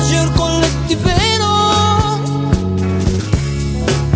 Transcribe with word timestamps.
ayer. 0.00 0.30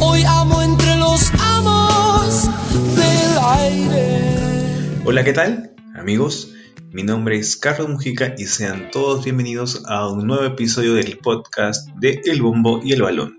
Hoy 0.00 0.22
amo 0.26 0.62
entre 0.62 0.96
los 0.96 1.30
amos 1.38 2.48
del 2.96 3.38
aire. 3.60 5.02
Hola, 5.04 5.24
¿qué 5.24 5.32
tal? 5.32 5.74
Amigos, 5.94 6.54
mi 6.90 7.02
nombre 7.02 7.38
es 7.38 7.56
Carlos 7.56 7.88
Mujica 7.88 8.34
y 8.38 8.46
sean 8.46 8.90
todos 8.90 9.24
bienvenidos 9.24 9.82
a 9.86 10.08
un 10.08 10.26
nuevo 10.26 10.44
episodio 10.44 10.94
del 10.94 11.18
podcast 11.18 11.88
de 11.96 12.22
El 12.24 12.40
Bombo 12.40 12.80
y 12.82 12.92
el 12.92 13.02
Balón. 13.02 13.38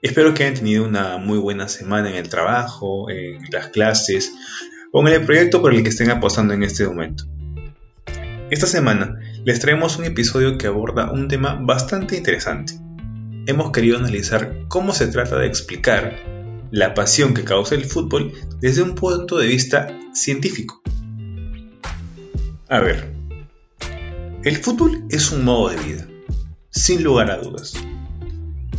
Espero 0.00 0.34
que 0.34 0.44
hayan 0.44 0.54
tenido 0.54 0.84
una 0.84 1.18
muy 1.18 1.38
buena 1.38 1.68
semana 1.68 2.10
en 2.10 2.16
el 2.16 2.28
trabajo, 2.28 3.10
en 3.10 3.42
las 3.50 3.68
clases 3.68 4.32
o 4.92 5.06
en 5.06 5.14
el 5.14 5.24
proyecto 5.24 5.60
por 5.60 5.74
el 5.74 5.82
que 5.82 5.88
estén 5.90 6.10
apostando 6.10 6.54
en 6.54 6.62
este 6.62 6.86
momento. 6.86 7.24
Esta 8.50 8.66
semana 8.66 9.18
les 9.44 9.60
traemos 9.60 9.98
un 9.98 10.06
episodio 10.06 10.56
que 10.56 10.66
aborda 10.66 11.12
un 11.12 11.28
tema 11.28 11.58
bastante 11.60 12.16
interesante. 12.16 12.74
Hemos 13.46 13.72
querido 13.72 13.98
analizar 13.98 14.60
cómo 14.68 14.92
se 14.92 15.06
trata 15.08 15.38
de 15.38 15.46
explicar 15.46 16.18
la 16.70 16.94
pasión 16.94 17.34
que 17.34 17.44
causa 17.44 17.74
el 17.74 17.84
fútbol 17.84 18.32
desde 18.60 18.82
un 18.82 18.94
punto 18.94 19.36
de 19.36 19.46
vista 19.46 19.88
científico. 20.14 20.82
A 22.68 22.80
ver, 22.80 23.12
el 24.44 24.56
fútbol 24.56 25.04
es 25.10 25.30
un 25.30 25.44
modo 25.44 25.68
de 25.68 25.76
vida, 25.76 26.06
sin 26.70 27.04
lugar 27.04 27.30
a 27.30 27.36
dudas 27.36 27.74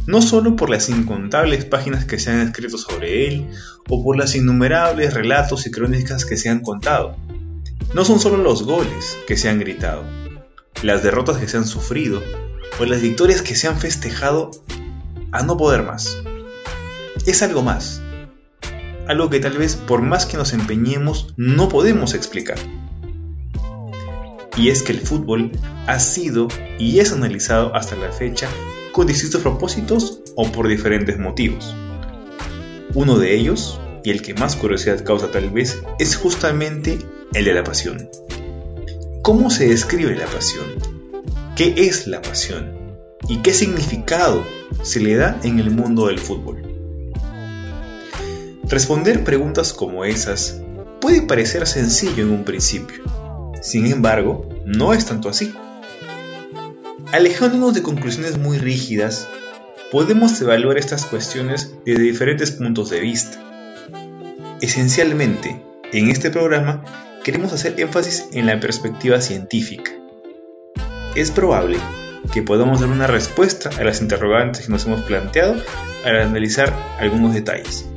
no 0.07 0.21
solo 0.21 0.55
por 0.55 0.69
las 0.69 0.89
incontables 0.89 1.65
páginas 1.65 2.05
que 2.05 2.19
se 2.19 2.29
han 2.29 2.41
escrito 2.41 2.77
sobre 2.77 3.27
él 3.27 3.47
o 3.89 4.03
por 4.03 4.17
las 4.17 4.35
innumerables 4.35 5.13
relatos 5.13 5.65
y 5.65 5.71
crónicas 5.71 6.25
que 6.25 6.37
se 6.37 6.49
han 6.49 6.59
contado. 6.59 7.15
No 7.93 8.05
son 8.05 8.19
solo 8.19 8.37
los 8.37 8.63
goles 8.63 9.17
que 9.25 9.37
se 9.37 9.49
han 9.49 9.59
gritado, 9.59 10.03
las 10.83 11.03
derrotas 11.03 11.37
que 11.37 11.47
se 11.47 11.57
han 11.57 11.67
sufrido 11.67 12.21
o 12.79 12.85
las 12.85 13.01
victorias 13.01 13.41
que 13.41 13.55
se 13.55 13.67
han 13.67 13.79
festejado 13.79 14.51
a 15.31 15.43
no 15.43 15.57
poder 15.57 15.83
más. 15.83 16.17
Es 17.25 17.41
algo 17.41 17.61
más, 17.61 18.01
algo 19.07 19.29
que 19.29 19.39
tal 19.39 19.57
vez 19.57 19.75
por 19.75 20.01
más 20.01 20.25
que 20.25 20.37
nos 20.37 20.53
empeñemos 20.53 21.33
no 21.37 21.69
podemos 21.69 22.13
explicar. 22.13 22.57
Y 24.57 24.69
es 24.69 24.83
que 24.83 24.93
el 24.93 25.01
fútbol 25.01 25.51
ha 25.85 25.99
sido 25.99 26.47
y 26.79 26.99
es 26.99 27.11
analizado 27.11 27.75
hasta 27.75 27.95
la 27.95 28.11
fecha 28.11 28.49
con 28.93 29.07
distintos 29.07 29.41
propósitos 29.41 30.21
o 30.35 30.49
por 30.51 30.67
diferentes 30.67 31.19
motivos. 31.19 31.75
Uno 32.93 33.17
de 33.17 33.35
ellos, 33.35 33.81
y 34.05 34.11
el 34.11 34.21
que 34.21 34.33
más 34.33 34.55
curiosidad 34.55 35.03
causa 35.03 35.29
tal 35.29 35.49
vez, 35.49 35.83
es 35.99 36.15
justamente 36.15 36.99
el 37.33 37.45
de 37.45 37.53
la 37.53 37.63
pasión. 37.65 38.09
¿Cómo 39.25 39.49
se 39.49 39.67
describe 39.67 40.15
la 40.15 40.27
pasión? 40.27 40.65
¿Qué 41.55 41.73
es 41.75 42.05
la 42.05 42.21
pasión? 42.21 42.95
¿Y 43.27 43.37
qué 43.37 43.55
significado 43.55 44.45
se 44.83 44.99
le 44.99 45.15
da 45.15 45.39
en 45.41 45.57
el 45.57 45.71
mundo 45.71 46.05
del 46.05 46.19
fútbol? 46.19 46.61
Responder 48.65 49.23
preguntas 49.23 49.73
como 49.73 50.05
esas 50.05 50.61
puede 51.01 51.23
parecer 51.23 51.65
sencillo 51.65 52.21
en 52.21 52.33
un 52.33 52.43
principio. 52.43 53.01
Sin 53.63 53.87
embargo, 53.87 54.47
no 54.63 54.93
es 54.93 55.07
tanto 55.07 55.27
así. 55.27 55.55
Alejándonos 57.11 57.73
de 57.73 57.81
conclusiones 57.81 58.37
muy 58.37 58.59
rígidas, 58.59 59.27
podemos 59.91 60.39
evaluar 60.39 60.77
estas 60.77 61.03
cuestiones 61.07 61.73
desde 61.83 62.03
diferentes 62.03 62.51
puntos 62.51 62.91
de 62.91 62.99
vista. 62.99 63.43
Esencialmente, 64.61 65.63
en 65.91 66.11
este 66.11 66.29
programa 66.29 66.83
queremos 67.25 67.51
hacer 67.53 67.79
énfasis 67.79 68.27
en 68.33 68.45
la 68.45 68.59
perspectiva 68.59 69.19
científica. 69.19 69.91
Es 71.15 71.31
probable 71.31 71.79
que 72.31 72.43
podamos 72.43 72.81
dar 72.81 72.89
una 72.89 73.07
respuesta 73.07 73.71
a 73.79 73.83
las 73.83 73.99
interrogantes 73.99 74.67
que 74.67 74.71
nos 74.71 74.85
hemos 74.85 75.01
planteado 75.01 75.55
al 76.03 76.21
analizar 76.21 76.71
algunos 76.99 77.33
detalles. 77.33 77.87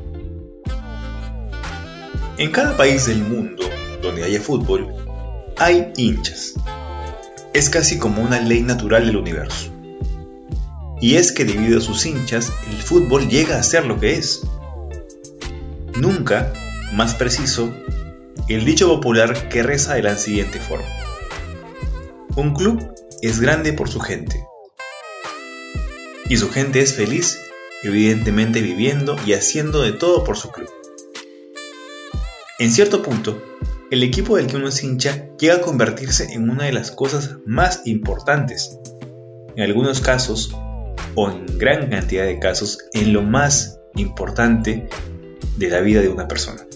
En 2.39 2.51
cada 2.53 2.75
país 2.79 3.05
del 3.05 3.19
mundo 3.19 3.65
donde 4.01 4.25
haya 4.25 4.41
fútbol, 4.41 4.95
hay 5.59 5.93
hinchas, 5.99 6.55
es 7.53 7.69
casi 7.69 7.99
como 7.99 8.23
una 8.23 8.41
ley 8.41 8.63
natural 8.63 9.05
del 9.05 9.19
universo. 9.19 9.71
Y 11.03 11.17
es 11.17 11.33
que 11.33 11.45
debido 11.45 11.81
a 11.81 11.83
sus 11.83 12.07
hinchas, 12.07 12.51
el 12.71 12.79
fútbol 12.79 13.29
llega 13.29 13.59
a 13.59 13.63
ser 13.63 13.85
lo 13.85 14.01
que 14.01 14.15
es. 14.15 14.41
Nunca, 16.01 16.55
más 16.95 17.15
preciso, 17.15 17.75
el 18.49 18.65
dicho 18.65 18.89
popular 18.89 19.49
que 19.49 19.63
reza 19.63 19.95
de 19.95 20.03
la 20.03 20.17
siguiente 20.17 20.59
forma. 20.59 20.89
Un 22.35 22.55
club 22.55 22.95
es 23.21 23.41
grande 23.41 23.73
por 23.73 23.89
su 23.89 24.01
gente. 24.01 24.47
Y 26.29 26.37
su 26.37 26.51
gente 26.51 26.81
es 26.81 26.95
feliz, 26.95 27.39
evidentemente 27.83 28.63
viviendo 28.63 29.17
y 29.27 29.35
haciendo 29.35 29.83
de 29.83 29.93
todo 29.93 30.25
por 30.25 30.37
su 30.37 30.51
club. 30.51 30.69
En 32.59 32.71
cierto 32.71 33.03
punto, 33.03 33.43
el 33.91 34.03
equipo 34.03 34.37
del 34.37 34.47
que 34.47 34.57
uno 34.57 34.69
es 34.69 34.83
hincha 34.83 35.29
llega 35.39 35.57
a 35.57 35.61
convertirse 35.61 36.33
en 36.33 36.49
una 36.49 36.65
de 36.65 36.73
las 36.73 36.91
cosas 36.91 37.37
más 37.47 37.83
importantes. 37.85 38.79
En 39.57 39.63
algunos 39.63 40.01
casos, 40.01 40.55
o 41.15 41.31
en 41.31 41.59
gran 41.59 41.89
cantidad 41.89 42.25
de 42.25 42.39
casos, 42.39 42.79
en 42.93 43.13
lo 43.13 43.23
más 43.23 43.81
importante 43.95 44.89
de 45.57 45.69
la 45.69 45.81
vida 45.81 46.01
de 46.01 46.09
una 46.09 46.29
persona. 46.29 46.67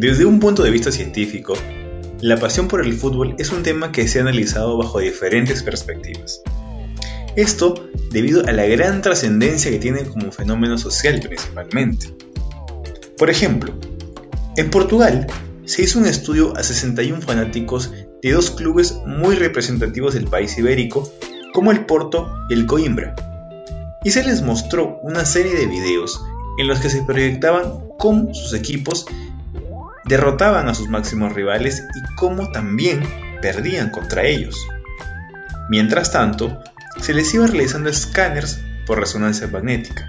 Desde 0.00 0.24
un 0.24 0.40
punto 0.40 0.62
de 0.62 0.70
vista 0.70 0.90
científico, 0.90 1.52
la 2.22 2.38
pasión 2.38 2.68
por 2.68 2.82
el 2.82 2.94
fútbol 2.94 3.34
es 3.38 3.52
un 3.52 3.62
tema 3.62 3.92
que 3.92 4.08
se 4.08 4.18
ha 4.18 4.22
analizado 4.22 4.78
bajo 4.78 4.98
diferentes 4.98 5.62
perspectivas. 5.62 6.40
Esto 7.36 7.74
debido 8.10 8.46
a 8.46 8.52
la 8.52 8.64
gran 8.64 9.02
trascendencia 9.02 9.70
que 9.70 9.78
tiene 9.78 10.06
como 10.06 10.32
fenómeno 10.32 10.78
social 10.78 11.20
principalmente. 11.20 12.14
Por 13.18 13.28
ejemplo, 13.28 13.74
en 14.56 14.70
Portugal, 14.70 15.26
se 15.66 15.82
hizo 15.82 15.98
un 15.98 16.06
estudio 16.06 16.56
a 16.56 16.62
61 16.62 17.20
fanáticos 17.20 17.92
de 18.22 18.32
dos 18.32 18.52
clubes 18.52 18.96
muy 19.04 19.34
representativos 19.34 20.14
del 20.14 20.28
país 20.28 20.56
ibérico, 20.56 21.12
como 21.52 21.72
el 21.72 21.84
Porto 21.84 22.26
y 22.48 22.54
el 22.54 22.64
Coimbra, 22.64 23.14
y 24.02 24.12
se 24.12 24.24
les 24.24 24.40
mostró 24.40 24.98
una 25.02 25.26
serie 25.26 25.54
de 25.54 25.66
videos 25.66 26.22
en 26.58 26.68
los 26.68 26.80
que 26.80 26.88
se 26.88 27.02
proyectaban 27.02 27.84
cómo 27.98 28.32
sus 28.32 28.54
equipos 28.54 29.04
derrotaban 30.10 30.68
a 30.68 30.74
sus 30.74 30.88
máximos 30.88 31.32
rivales 31.32 31.84
y 31.94 32.14
cómo 32.16 32.50
también 32.50 33.02
perdían 33.40 33.88
contra 33.88 34.24
ellos. 34.24 34.56
Mientras 35.70 36.12
tanto, 36.12 36.60
se 37.00 37.14
les 37.14 37.32
iba 37.32 37.46
realizando 37.46 37.88
escáneres 37.88 38.60
por 38.86 39.00
resonancia 39.00 39.46
magnética. 39.46 40.06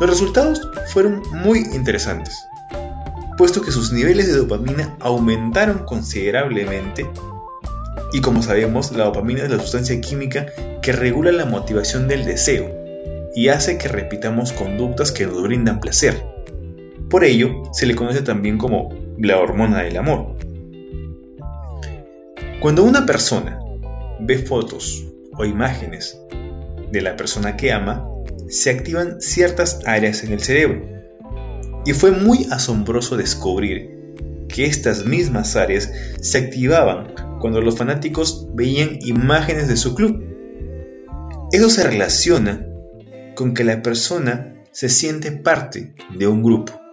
Los 0.00 0.08
resultados 0.08 0.66
fueron 0.86 1.22
muy 1.32 1.58
interesantes, 1.58 2.38
puesto 3.36 3.60
que 3.60 3.72
sus 3.72 3.92
niveles 3.92 4.28
de 4.28 4.38
dopamina 4.38 4.96
aumentaron 5.00 5.84
considerablemente 5.84 7.06
y 8.12 8.20
como 8.20 8.42
sabemos, 8.42 8.92
la 8.92 9.04
dopamina 9.04 9.42
es 9.42 9.50
la 9.50 9.58
sustancia 9.58 10.00
química 10.00 10.46
que 10.80 10.92
regula 10.92 11.30
la 11.30 11.44
motivación 11.44 12.08
del 12.08 12.24
deseo 12.24 12.74
y 13.34 13.48
hace 13.48 13.76
que 13.76 13.88
repitamos 13.88 14.52
conductas 14.52 15.12
que 15.12 15.26
nos 15.26 15.42
brindan 15.42 15.80
placer. 15.80 16.24
Por 17.10 17.24
ello, 17.24 17.62
se 17.72 17.86
le 17.86 17.94
conoce 17.94 18.22
también 18.22 18.58
como 18.58 18.90
la 19.18 19.38
hormona 19.38 19.82
del 19.82 19.96
amor. 19.96 20.36
Cuando 22.60 22.84
una 22.84 23.06
persona 23.06 23.58
ve 24.20 24.38
fotos 24.38 25.06
o 25.36 25.44
imágenes 25.44 26.20
de 26.90 27.00
la 27.00 27.16
persona 27.16 27.56
que 27.56 27.72
ama, 27.72 28.06
se 28.48 28.70
activan 28.70 29.20
ciertas 29.20 29.80
áreas 29.86 30.24
en 30.24 30.32
el 30.32 30.40
cerebro. 30.40 30.86
Y 31.86 31.92
fue 31.92 32.10
muy 32.10 32.46
asombroso 32.50 33.16
descubrir 33.16 33.98
que 34.48 34.66
estas 34.66 35.04
mismas 35.04 35.56
áreas 35.56 35.92
se 36.20 36.38
activaban 36.38 37.14
cuando 37.40 37.60
los 37.60 37.76
fanáticos 37.76 38.48
veían 38.54 38.98
imágenes 39.02 39.68
de 39.68 39.76
su 39.76 39.94
club. 39.94 40.24
Eso 41.52 41.70
se 41.70 41.84
relaciona 41.84 42.66
con 43.34 43.54
que 43.54 43.64
la 43.64 43.82
persona 43.82 44.54
se 44.72 44.88
siente 44.88 45.32
parte 45.32 45.94
de 46.18 46.26
un 46.26 46.42
grupo. 46.42 46.87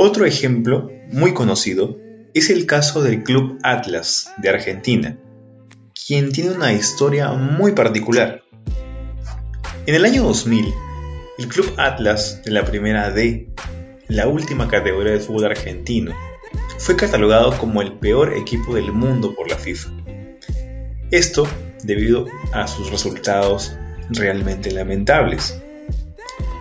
Otro 0.00 0.26
ejemplo 0.26 0.92
muy 1.10 1.34
conocido 1.34 1.98
es 2.32 2.50
el 2.50 2.66
caso 2.66 3.02
del 3.02 3.24
Club 3.24 3.58
Atlas 3.64 4.32
de 4.36 4.48
Argentina, 4.48 5.18
quien 6.06 6.30
tiene 6.30 6.52
una 6.52 6.72
historia 6.72 7.32
muy 7.32 7.72
particular. 7.72 8.44
En 9.86 9.96
el 9.96 10.04
año 10.04 10.22
2000, 10.22 10.72
el 11.38 11.48
Club 11.48 11.74
Atlas 11.78 12.42
de 12.44 12.52
la 12.52 12.64
Primera 12.64 13.10
D, 13.10 13.48
la 14.06 14.28
última 14.28 14.68
categoría 14.68 15.14
de 15.14 15.18
fútbol 15.18 15.46
argentino, 15.46 16.14
fue 16.78 16.94
catalogado 16.94 17.58
como 17.58 17.82
el 17.82 17.94
peor 17.94 18.34
equipo 18.34 18.76
del 18.76 18.92
mundo 18.92 19.34
por 19.34 19.50
la 19.50 19.56
FIFA. 19.56 19.90
Esto 21.10 21.48
debido 21.82 22.26
a 22.52 22.68
sus 22.68 22.88
resultados 22.92 23.76
realmente 24.10 24.70
lamentables. 24.70 25.60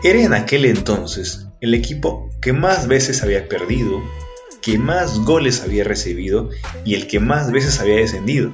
Era 0.03 0.23
en 0.23 0.33
aquel 0.33 0.65
entonces 0.65 1.47
el 1.61 1.75
equipo 1.75 2.26
que 2.41 2.53
más 2.53 2.87
veces 2.87 3.23
había 3.23 3.47
perdido, 3.47 4.01
que 4.61 4.77
más 4.77 5.19
goles 5.19 5.61
había 5.61 5.83
recibido 5.83 6.49
y 6.85 6.95
el 6.95 7.07
que 7.07 7.19
más 7.19 7.51
veces 7.51 7.79
había 7.79 7.95
descendido. 7.97 8.53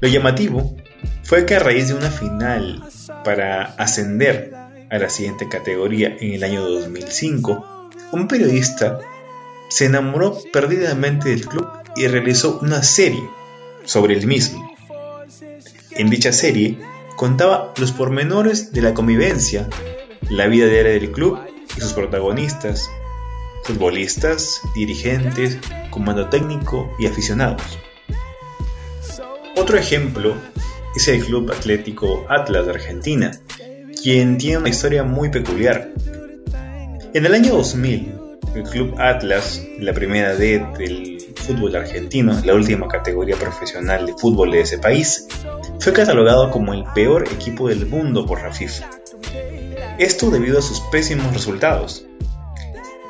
Lo 0.00 0.08
llamativo 0.08 0.76
fue 1.22 1.46
que 1.46 1.56
a 1.56 1.58
raíz 1.58 1.88
de 1.88 1.94
una 1.94 2.10
final 2.10 2.82
para 3.24 3.64
ascender 3.76 4.52
a 4.90 4.98
la 4.98 5.08
siguiente 5.08 5.48
categoría 5.48 6.16
en 6.20 6.34
el 6.34 6.44
año 6.44 6.62
2005, 6.68 7.90
un 8.12 8.28
periodista 8.28 9.00
se 9.68 9.86
enamoró 9.86 10.38
perdidamente 10.52 11.30
del 11.30 11.46
club 11.46 11.66
y 11.96 12.06
realizó 12.06 12.58
una 12.60 12.82
serie 12.82 13.28
sobre 13.84 14.14
el 14.14 14.26
mismo. 14.26 14.70
En 15.92 16.10
dicha 16.10 16.32
serie 16.32 16.78
contaba 17.16 17.72
los 17.78 17.92
pormenores 17.92 18.72
de 18.72 18.82
la 18.82 18.94
convivencia, 18.94 19.68
la 20.30 20.46
vida 20.46 20.66
diaria 20.66 20.92
del 20.92 21.12
club 21.12 21.38
y 21.76 21.80
sus 21.80 21.92
protagonistas, 21.92 22.90
futbolistas, 23.64 24.60
dirigentes, 24.74 25.58
comando 25.90 26.28
técnico 26.28 26.94
y 26.98 27.06
aficionados. 27.06 27.78
Otro 29.56 29.78
ejemplo 29.78 30.34
es 30.94 31.08
el 31.08 31.24
Club 31.24 31.50
Atlético 31.50 32.24
Atlas 32.28 32.66
de 32.66 32.72
Argentina, 32.72 33.30
quien 34.02 34.38
tiene 34.38 34.58
una 34.58 34.68
historia 34.68 35.02
muy 35.02 35.30
peculiar. 35.30 35.90
En 37.14 37.26
el 37.26 37.34
año 37.34 37.54
2000, 37.54 38.14
el 38.54 38.62
Club 38.64 38.94
Atlas, 38.98 39.62
la 39.78 39.92
primera 39.92 40.34
D 40.34 40.64
del 40.78 41.14
fútbol 41.36 41.76
argentino, 41.76 42.40
la 42.44 42.54
última 42.54 42.88
categoría 42.88 43.36
profesional 43.36 44.06
de 44.06 44.14
fútbol 44.14 44.52
de 44.52 44.60
ese 44.60 44.78
país, 44.78 45.26
fue 45.78 45.92
catalogado 45.92 46.50
como 46.50 46.72
el 46.72 46.84
peor 46.94 47.24
equipo 47.32 47.68
del 47.68 47.86
mundo 47.86 48.26
por 48.26 48.42
la 48.42 48.52
FIFA. 48.52 48.90
Esto 49.98 50.30
debido 50.30 50.58
a 50.58 50.62
sus 50.62 50.80
pésimos 50.80 51.32
resultados. 51.32 52.06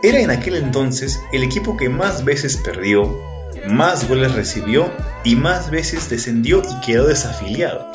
Era 0.03 0.21
en 0.21 0.31
aquel 0.31 0.57
entonces 0.57 1.19
el 1.33 1.43
equipo 1.43 1.77
que 1.77 1.89
más 1.89 2.25
veces 2.25 2.59
perdió, 2.59 3.19
más 3.67 4.07
goles 4.09 4.35
recibió 4.35 4.93
y 5.25 5.37
más 5.37 5.71
veces 5.71 6.11
descendió 6.11 6.63
y 6.63 6.85
quedó 6.85 7.07
desafiliado. 7.07 7.91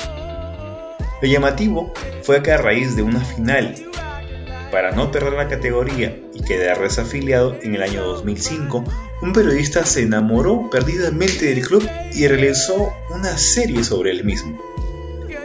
Lo 1.22 1.28
llamativo 1.28 1.92
fue 2.22 2.42
que 2.42 2.50
a 2.50 2.58
raíz 2.58 2.96
de 2.96 3.02
una 3.02 3.20
final 3.20 3.74
para 4.70 4.92
no 4.92 5.10
perder 5.10 5.32
la 5.32 5.48
categoría 5.48 6.16
y 6.32 6.42
quedar 6.42 6.80
desafiliado 6.80 7.56
en 7.62 7.74
el 7.74 7.82
año 7.82 8.04
2005, 8.04 8.84
un 9.22 9.32
periodista 9.32 9.84
se 9.84 10.02
enamoró 10.02 10.70
perdidamente 10.70 11.46
del 11.46 11.66
club 11.66 11.88
y 12.14 12.26
realizó 12.28 12.92
una 13.10 13.36
serie 13.36 13.82
sobre 13.82 14.12
el 14.12 14.24
mismo. 14.24 14.62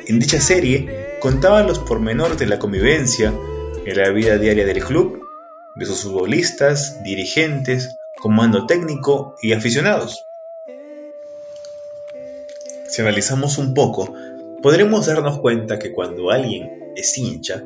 En 0.07 0.19
dicha 0.19 0.39
serie 0.39 1.04
contaba 1.25 1.63
los 1.63 1.80
pormenores 1.80 2.38
de 2.38 2.45
la 2.45 2.60
convivencia, 2.60 3.33
en 3.83 3.98
la 3.98 4.12
vida 4.12 4.38
diaria 4.38 4.63
del 4.63 4.83
club, 4.83 5.24
de 5.75 5.88
sus 5.88 6.04
futbolistas, 6.04 7.04
dirigentes, 7.04 7.98
comando 8.19 8.68
técnico 8.68 9.33
y 9.42 9.54
aficionados. 9.54 10.24
Si 12.88 13.01
analizamos 13.01 13.57
un 13.57 13.74
poco, 13.74 14.13
podremos 14.62 15.07
darnos 15.07 15.39
cuenta 15.39 15.80
que 15.80 15.92
cuando 15.92 16.30
alguien 16.30 16.94
es 16.95 17.18
hincha, 17.18 17.63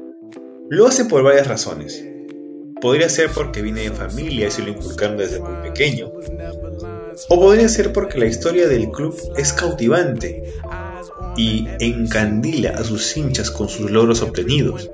lo 0.69 0.87
hace 0.87 1.03
por 1.03 1.21
varias 1.21 1.47
razones. 1.47 2.01
Podría 2.79 3.09
ser 3.09 3.29
porque 3.29 3.61
viene 3.61 3.81
de 3.81 3.91
familia 3.91 4.47
y 4.47 4.51
se 4.51 4.61
lo 4.61 4.69
inculcaron 4.69 5.17
desde 5.17 5.41
muy 5.41 5.61
pequeño. 5.63 6.13
O 7.27 7.41
podría 7.41 7.67
ser 7.67 7.91
porque 7.91 8.19
la 8.19 8.25
historia 8.25 8.69
del 8.69 8.89
club 8.89 9.17
es 9.35 9.51
cautivante 9.51 10.53
y 11.37 11.67
encandila 11.79 12.71
a 12.71 12.83
sus 12.83 13.15
hinchas 13.15 13.51
con 13.51 13.69
sus 13.69 13.91
logros 13.91 14.21
obtenidos. 14.21 14.89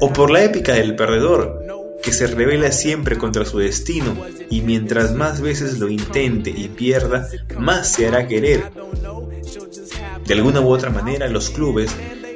O 0.00 0.12
por 0.12 0.30
la 0.30 0.44
épica 0.44 0.74
del 0.74 0.96
perdedor, 0.96 1.64
que 2.02 2.12
se 2.12 2.26
revela 2.26 2.72
siempre 2.72 3.18
contra 3.18 3.44
su 3.44 3.58
destino 3.58 4.16
y 4.48 4.62
mientras 4.62 5.14
más 5.14 5.40
veces 5.40 5.78
lo 5.78 5.88
intente 5.88 6.50
y 6.50 6.68
pierda, 6.68 7.28
más 7.58 7.92
se 7.92 8.06
hará 8.06 8.26
querer. 8.26 8.64
De 10.26 10.34
alguna 10.34 10.60
u 10.60 10.68
otra 10.68 10.90
manera, 10.90 11.28
los 11.28 11.50
clubes 11.50 11.90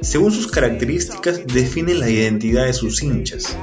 según 0.04 0.32
sus 0.32 0.48
características, 0.48 1.46
definen 1.46 1.98
la 1.98 2.10
identidad 2.10 2.66
de 2.66 2.74
sus 2.74 3.02
hinchas. 3.02 3.56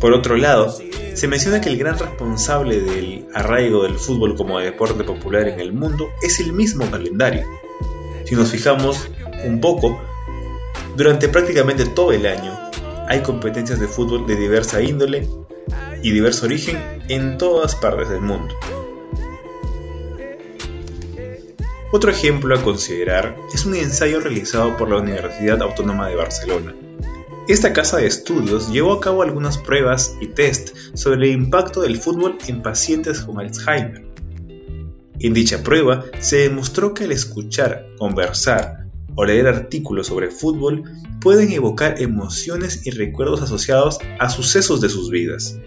Por 0.00 0.12
otro 0.12 0.36
lado, 0.36 0.76
se 1.14 1.28
menciona 1.28 1.60
que 1.60 1.68
el 1.68 1.78
gran 1.78 1.96
responsable 1.96 2.80
del 2.80 3.26
arraigo 3.32 3.84
del 3.84 3.94
fútbol 3.94 4.34
como 4.36 4.58
deporte 4.58 5.04
popular 5.04 5.48
en 5.48 5.60
el 5.60 5.72
mundo 5.72 6.08
es 6.22 6.40
el 6.40 6.52
mismo 6.52 6.90
calendario. 6.90 7.44
Si 8.24 8.34
nos 8.34 8.50
fijamos 8.50 9.08
un 9.44 9.60
poco, 9.60 10.00
durante 10.96 11.28
prácticamente 11.28 11.84
todo 11.86 12.12
el 12.12 12.26
año 12.26 12.58
hay 13.08 13.22
competencias 13.22 13.80
de 13.80 13.88
fútbol 13.88 14.26
de 14.26 14.36
diversa 14.36 14.80
índole 14.80 15.28
y 16.02 16.10
diverso 16.10 16.46
origen 16.46 17.02
en 17.08 17.36
todas 17.38 17.74
partes 17.76 18.08
del 18.08 18.20
mundo. 18.20 18.54
Otro 21.92 22.10
ejemplo 22.10 22.54
a 22.56 22.62
considerar 22.62 23.36
es 23.54 23.66
un 23.66 23.74
ensayo 23.74 24.20
realizado 24.20 24.76
por 24.76 24.90
la 24.90 24.96
Universidad 24.96 25.62
Autónoma 25.62 26.08
de 26.08 26.16
Barcelona. 26.16 26.74
Esta 27.46 27.72
casa 27.72 27.98
de 27.98 28.06
estudios 28.06 28.72
llevó 28.72 28.94
a 28.94 29.00
cabo 29.00 29.22
algunas 29.22 29.58
pruebas 29.58 30.16
y 30.20 30.28
test 30.28 30.74
sobre 30.94 31.26
el 31.26 31.32
impacto 31.32 31.82
del 31.82 31.98
fútbol 31.98 32.38
en 32.48 32.62
pacientes 32.62 33.20
con 33.20 33.38
Alzheimer. 33.38 34.13
En 35.24 35.32
dicha 35.32 35.62
prueba 35.62 36.04
se 36.20 36.36
demostró 36.36 36.92
que 36.92 37.04
al 37.04 37.12
escuchar, 37.12 37.86
conversar 37.96 38.84
o 39.14 39.24
leer 39.24 39.46
artículos 39.46 40.08
sobre 40.08 40.30
fútbol 40.30 40.82
pueden 41.18 41.50
evocar 41.50 42.02
emociones 42.02 42.86
y 42.86 42.90
recuerdos 42.90 43.40
asociados 43.40 44.00
a 44.18 44.28
sucesos 44.28 44.82
de 44.82 44.90
sus 44.90 45.08
vidas. 45.08 45.58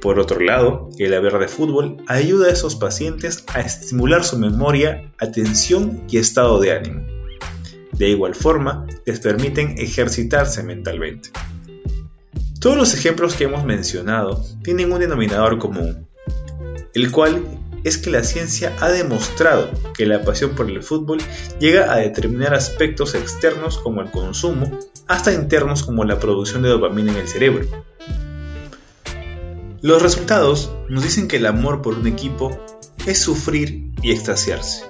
Por 0.00 0.18
otro 0.18 0.40
lado, 0.40 0.90
el 0.98 1.14
haber 1.14 1.38
de 1.38 1.46
fútbol 1.46 1.98
ayuda 2.08 2.48
a 2.48 2.50
esos 2.50 2.74
pacientes 2.74 3.44
a 3.54 3.60
estimular 3.60 4.24
su 4.24 4.36
memoria, 4.36 5.12
atención 5.16 6.02
y 6.10 6.18
estado 6.18 6.58
de 6.58 6.72
ánimo. 6.72 7.06
De 7.92 8.08
igual 8.08 8.34
forma, 8.34 8.88
les 9.06 9.20
permiten 9.20 9.78
ejercitarse 9.78 10.64
mentalmente. 10.64 11.30
Todos 12.58 12.76
los 12.76 12.94
ejemplos 12.94 13.36
que 13.36 13.44
hemos 13.44 13.64
mencionado 13.64 14.44
tienen 14.64 14.90
un 14.90 14.98
denominador 14.98 15.60
común, 15.60 16.08
el 16.94 17.12
cual 17.12 17.61
es 17.84 17.98
que 17.98 18.10
la 18.10 18.22
ciencia 18.22 18.76
ha 18.80 18.88
demostrado 18.88 19.70
que 19.94 20.06
la 20.06 20.22
pasión 20.22 20.54
por 20.54 20.70
el 20.70 20.82
fútbol 20.82 21.18
llega 21.58 21.92
a 21.92 21.96
determinar 21.96 22.54
aspectos 22.54 23.14
externos 23.14 23.78
como 23.78 24.00
el 24.00 24.10
consumo, 24.10 24.78
hasta 25.08 25.32
internos 25.32 25.82
como 25.82 26.04
la 26.04 26.18
producción 26.18 26.62
de 26.62 26.68
dopamina 26.68 27.12
en 27.12 27.18
el 27.18 27.28
cerebro. 27.28 27.66
Los 29.80 30.00
resultados 30.00 30.70
nos 30.88 31.02
dicen 31.02 31.26
que 31.26 31.38
el 31.38 31.46
amor 31.46 31.82
por 31.82 31.94
un 31.94 32.06
equipo 32.06 32.56
es 33.06 33.18
sufrir 33.18 33.90
y 34.00 34.12
extasiarse. 34.12 34.84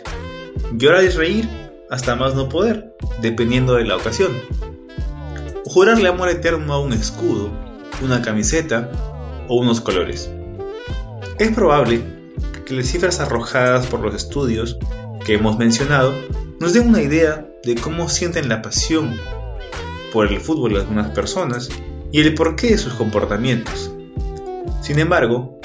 Llorar 0.75 1.05
y 1.05 1.09
reír 1.09 1.49
hasta 1.91 2.15
más 2.15 2.35
no 2.35 2.49
poder, 2.49 2.95
dependiendo 3.21 3.75
de 3.75 3.85
la 3.85 3.97
ocasión. 3.97 4.33
Jurarle 5.65 6.09
amor 6.09 6.29
eterno 6.29 6.75
a 6.75 6.81
un 6.81 6.93
escudo, 6.93 7.51
una 8.03 8.21
camiseta 8.21 8.91
o 9.49 9.57
unos 9.57 9.81
colores. 9.81 10.31
Es 11.39 11.53
probable 11.53 12.22
que 12.67 12.75
las 12.75 12.87
cifras 12.87 13.21
arrojadas 13.21 13.87
por 13.87 14.01
los 14.01 14.15
estudios 14.15 14.79
que 15.25 15.35
hemos 15.35 15.59
mencionado 15.59 16.15
nos 16.61 16.73
den 16.73 16.89
una 16.89 17.03
idea 17.03 17.49
de 17.65 17.75
cómo 17.75 18.09
sienten 18.09 18.49
la 18.49 18.63
pasión 18.63 19.17
por 20.13 20.27
el 20.27 20.41
fútbol 20.41 20.77
algunas 20.77 21.11
personas 21.11 21.69
y 22.11 22.21
el 22.21 22.35
porqué 22.35 22.69
de 22.69 22.79
sus 22.79 22.95
comportamientos. 22.95 23.93
Sin 24.83 24.99
embargo, 24.99 25.59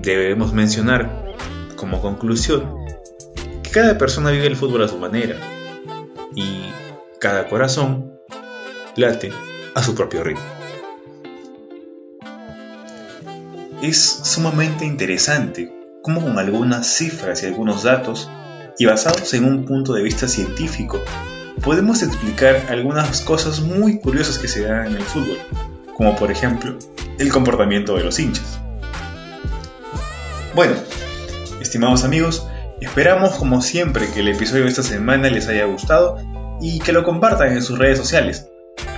debemos 0.00 0.52
mencionar 0.52 1.34
como 1.76 2.00
conclusión 2.00 2.74
que 3.62 3.70
cada 3.70 3.98
persona 3.98 4.30
vive 4.30 4.46
el 4.46 4.56
fútbol 4.56 4.84
a 4.84 4.88
su 4.88 4.98
manera 4.98 5.36
y 6.34 6.64
cada 7.20 7.48
corazón 7.48 8.18
late 8.96 9.32
a 9.74 9.82
su 9.82 9.94
propio 9.94 10.24
ritmo. 10.24 10.42
Es 13.82 14.00
sumamente 14.00 14.84
interesante 14.84 15.81
cómo 16.02 16.20
con 16.20 16.38
algunas 16.38 16.86
cifras 16.86 17.42
y 17.42 17.46
algunos 17.46 17.84
datos, 17.84 18.28
y 18.78 18.86
basados 18.86 19.32
en 19.34 19.44
un 19.44 19.64
punto 19.64 19.94
de 19.94 20.02
vista 20.02 20.26
científico, 20.26 21.00
podemos 21.62 22.02
explicar 22.02 22.66
algunas 22.68 23.20
cosas 23.20 23.60
muy 23.60 24.00
curiosas 24.00 24.38
que 24.38 24.48
se 24.48 24.64
dan 24.64 24.86
en 24.86 24.96
el 24.96 25.02
fútbol, 25.02 25.38
como 25.96 26.16
por 26.16 26.30
ejemplo 26.30 26.76
el 27.18 27.30
comportamiento 27.30 27.96
de 27.96 28.04
los 28.04 28.18
hinchas. 28.18 28.58
Bueno, 30.54 30.74
estimados 31.60 32.04
amigos, 32.04 32.46
esperamos 32.80 33.36
como 33.36 33.62
siempre 33.62 34.08
que 34.10 34.20
el 34.20 34.28
episodio 34.28 34.64
de 34.64 34.70
esta 34.70 34.82
semana 34.82 35.30
les 35.30 35.48
haya 35.48 35.64
gustado 35.66 36.18
y 36.60 36.80
que 36.80 36.92
lo 36.92 37.04
compartan 37.04 37.52
en 37.52 37.62
sus 37.62 37.78
redes 37.78 37.98
sociales. 37.98 38.48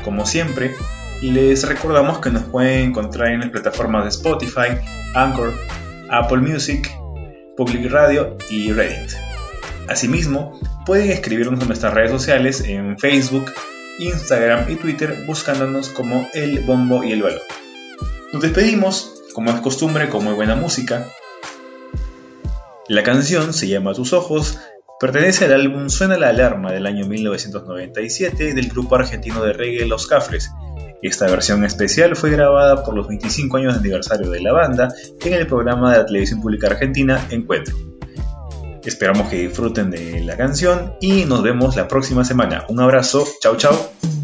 Como 0.04 0.26
siempre, 0.26 0.74
les 1.22 1.66
recordamos 1.66 2.18
que 2.18 2.30
nos 2.30 2.44
pueden 2.44 2.88
encontrar 2.88 3.28
en 3.28 3.40
las 3.40 3.50
plataformas 3.50 4.04
de 4.04 4.10
Spotify, 4.10 4.78
Anchor, 5.14 5.52
Apple 6.18 6.38
Music, 6.38 6.90
Public 7.56 7.90
Radio 7.90 8.36
y 8.48 8.72
Reddit. 8.72 9.10
Asimismo, 9.88 10.58
pueden 10.86 11.10
escribirnos 11.10 11.60
en 11.60 11.66
nuestras 11.66 11.92
redes 11.92 12.10
sociales 12.10 12.62
en 12.66 12.98
Facebook, 12.98 13.52
Instagram 13.98 14.70
y 14.70 14.76
Twitter 14.76 15.24
buscándonos 15.26 15.88
como 15.88 16.28
El 16.32 16.60
Bombo 16.60 17.02
y 17.02 17.12
el 17.12 17.22
Balón. 17.22 17.40
Nos 18.32 18.42
despedimos 18.42 19.22
como 19.34 19.50
es 19.50 19.60
costumbre, 19.60 20.08
con 20.08 20.24
muy 20.24 20.34
buena 20.34 20.54
música. 20.54 21.08
La 22.86 23.02
canción 23.02 23.52
se 23.52 23.66
llama 23.66 23.92
Tus 23.92 24.12
Ojos, 24.12 24.58
pertenece 25.00 25.46
al 25.46 25.54
álbum 25.54 25.88
Suena 25.88 26.16
la 26.16 26.28
Alarma 26.28 26.70
del 26.70 26.86
año 26.86 27.06
1997 27.06 28.54
del 28.54 28.68
grupo 28.68 28.94
argentino 28.94 29.42
de 29.42 29.52
reggae 29.52 29.86
Los 29.86 30.06
Cafres. 30.06 30.52
Esta 31.04 31.26
versión 31.26 31.62
especial 31.66 32.16
fue 32.16 32.30
grabada 32.30 32.82
por 32.82 32.96
los 32.96 33.06
25 33.06 33.58
años 33.58 33.74
de 33.74 33.80
aniversario 33.80 34.30
de 34.30 34.40
la 34.40 34.54
banda 34.54 34.88
en 35.22 35.34
el 35.34 35.46
programa 35.46 35.92
de 35.92 35.98
la 35.98 36.06
televisión 36.06 36.40
pública 36.40 36.68
argentina 36.68 37.26
Encuentro. 37.28 37.76
Esperamos 38.82 39.28
que 39.28 39.36
disfruten 39.36 39.90
de 39.90 40.22
la 40.22 40.38
canción 40.38 40.94
y 41.02 41.26
nos 41.26 41.42
vemos 41.42 41.76
la 41.76 41.88
próxima 41.88 42.24
semana. 42.24 42.64
Un 42.70 42.80
abrazo, 42.80 43.28
chao 43.42 43.54
chao. 43.58 44.23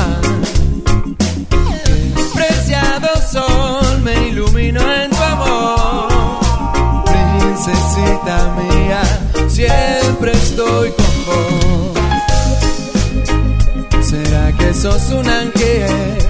Mía, 8.31 9.01
siempre 9.49 10.31
estoy 10.31 10.91
con 10.91 11.25
vos. 11.25 11.99
¿Será 14.01 14.53
que 14.53 14.73
sos 14.73 15.11
un 15.11 15.27
ángel? 15.27 16.20